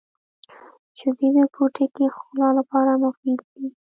[0.97, 3.67] •شیدې د پوټکي ښکلا لپاره مفیدې دي.